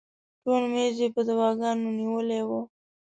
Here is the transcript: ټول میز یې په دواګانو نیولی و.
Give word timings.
ټول 0.43 0.63
میز 0.73 0.95
یې 1.01 1.09
په 1.15 1.21
دواګانو 1.29 1.87
نیولی 1.99 2.41
و. 2.47 2.49